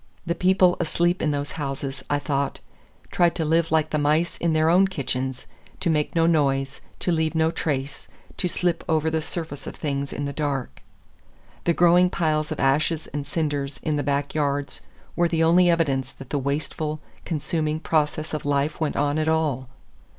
The 0.25 0.33
people 0.33 0.77
asleep 0.79 1.21
in 1.21 1.29
those 1.29 1.51
houses, 1.51 2.03
I 2.09 2.17
thought, 2.17 2.59
tried 3.11 3.35
to 3.35 3.45
live 3.45 3.71
like 3.71 3.91
the 3.91 3.99
mice 3.99 4.35
in 4.35 4.53
their 4.53 4.67
own 4.67 4.87
kitchens; 4.87 5.45
to 5.79 5.91
make 5.91 6.15
no 6.15 6.25
noise, 6.25 6.81
to 7.01 7.11
leave 7.11 7.35
no 7.35 7.51
trace, 7.51 8.07
to 8.37 8.47
slip 8.47 8.83
over 8.89 9.11
the 9.11 9.21
surface 9.21 9.67
of 9.67 9.75
things 9.75 10.11
in 10.11 10.25
the 10.25 10.33
dark. 10.33 10.81
The 11.65 11.75
growing 11.75 12.09
piles 12.09 12.51
of 12.51 12.59
ashes 12.59 13.05
and 13.13 13.27
cinders 13.27 13.79
in 13.83 13.95
the 13.95 14.01
back 14.01 14.33
yards 14.33 14.81
were 15.15 15.27
the 15.27 15.43
only 15.43 15.69
evidence 15.69 16.11
that 16.13 16.31
the 16.31 16.39
wasteful, 16.39 16.99
consuming 17.23 17.79
process 17.79 18.33
of 18.33 18.43
life 18.43 18.79
went 18.81 18.95
on 18.95 19.19
at 19.19 19.27
all. 19.27 19.69